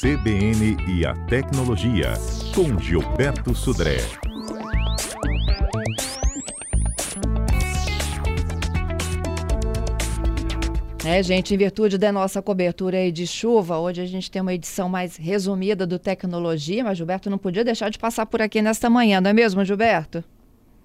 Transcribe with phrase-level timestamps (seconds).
[0.00, 2.14] CBN e a Tecnologia,
[2.54, 3.98] com Gilberto Sudré.
[11.04, 14.54] É, gente, em virtude da nossa cobertura aí de chuva, hoje a gente tem uma
[14.54, 18.88] edição mais resumida do Tecnologia, mas Gilberto não podia deixar de passar por aqui nesta
[18.88, 20.24] manhã, não é mesmo, Gilberto?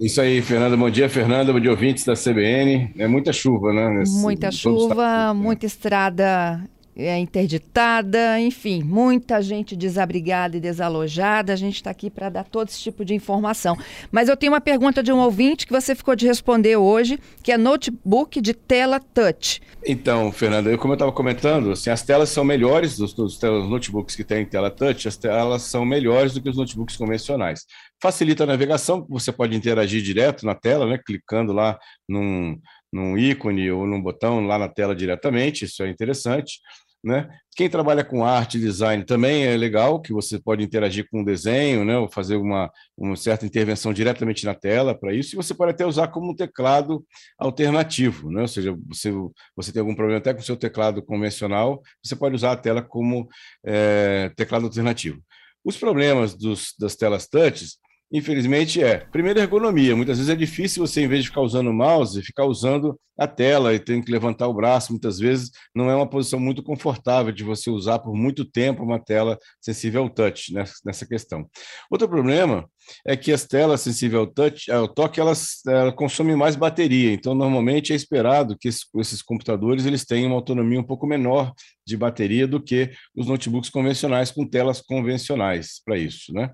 [0.00, 0.74] Isso aí, Fernanda.
[0.74, 1.52] Bom dia, Fernanda.
[1.52, 2.94] Bom dia, ouvintes da CBN.
[2.96, 3.90] É muita chuva, né?
[3.90, 6.66] Nesse, muita chuva, muita estrada
[6.96, 11.52] é, interditada, enfim, muita gente desabrigada e desalojada.
[11.52, 13.76] A gente está aqui para dar todo esse tipo de informação.
[14.10, 17.50] Mas eu tenho uma pergunta de um ouvinte que você ficou de responder hoje, que
[17.50, 19.60] é notebook de tela touch.
[19.84, 23.68] Então, Fernanda, eu, como eu estava comentando, assim, as telas são melhores dos, dos, dos
[23.68, 27.64] notebooks que têm tela touch, as telas são melhores do que os notebooks convencionais.
[28.00, 32.58] Facilita a navegação, você pode interagir direto na tela, né, clicando lá num,
[32.92, 36.60] num ícone ou num botão lá na tela diretamente, isso é interessante.
[37.02, 37.28] Né?
[37.56, 41.24] Quem trabalha com arte e design também é legal, que você pode interagir com o
[41.24, 41.98] desenho, né?
[41.98, 45.84] ou fazer uma, uma certa intervenção diretamente na tela para isso, e você pode até
[45.84, 47.04] usar como um teclado
[47.36, 48.42] alternativo, né?
[48.42, 49.12] ou seja, você,
[49.56, 52.80] você tem algum problema até com o seu teclado convencional, você pode usar a tela
[52.80, 53.28] como
[53.66, 55.20] é, teclado alternativo.
[55.64, 57.78] Os problemas dos, das telas touches
[58.12, 58.98] infelizmente, é.
[59.10, 59.96] Primeiro, ergonomia.
[59.96, 63.26] Muitas vezes é difícil você, em vez de ficar usando o mouse, ficar usando a
[63.26, 64.92] tela e tem que levantar o braço.
[64.92, 68.98] Muitas vezes não é uma posição muito confortável de você usar por muito tempo uma
[68.98, 70.52] tela sensível ao touch
[70.84, 71.48] nessa questão.
[71.90, 72.68] Outro problema
[73.06, 77.12] é que as telas sensíveis ao touch, ao toque, elas, elas consomem mais bateria.
[77.12, 81.52] Então, normalmente é esperado que esses, esses computadores eles tenham uma autonomia um pouco menor
[81.86, 86.50] de bateria do que os notebooks convencionais com telas convencionais para isso, né?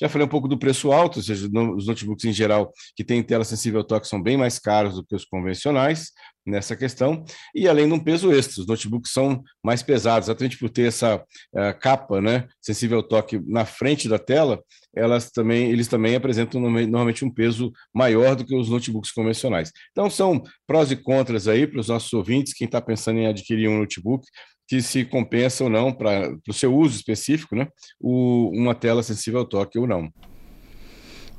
[0.00, 3.22] Já falei um pouco do preço alto, ou seja, os notebooks em geral que têm
[3.22, 6.11] tela sensível ao toque são bem mais caros do que os convencionais
[6.44, 7.24] nessa questão,
[7.54, 11.16] e além de um peso extra, os notebooks são mais pesados, exatamente por ter essa
[11.16, 14.60] uh, capa né, sensível ao toque na frente da tela,
[14.94, 19.70] elas também, eles também apresentam normalmente um peso maior do que os notebooks convencionais.
[19.92, 23.68] Então são prós e contras aí para os nossos ouvintes, quem está pensando em adquirir
[23.68, 24.26] um notebook,
[24.68, 27.68] que se compensa ou não para o seu uso específico, né,
[28.00, 30.10] o, uma tela sensível ao toque ou não.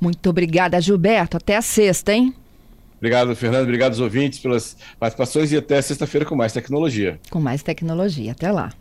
[0.00, 1.36] Muito obrigada, Gilberto.
[1.36, 2.34] Até a sexta, hein?
[3.04, 3.64] Obrigado, Fernando.
[3.64, 7.20] Obrigado aos ouvintes pelas participações e até sexta-feira com mais tecnologia.
[7.28, 8.32] Com mais tecnologia.
[8.32, 8.72] Até lá.